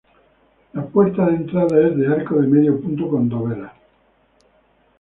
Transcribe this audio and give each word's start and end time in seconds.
La 0.73 0.81
puerta 0.83 1.27
de 1.27 1.35
entrada 1.35 1.87
es 1.87 1.95
de 1.95 2.07
arco 2.07 2.41
de 2.41 2.47
medio 2.47 2.81
punto 2.81 3.07
con 3.07 3.29
dovelas. 3.29 3.71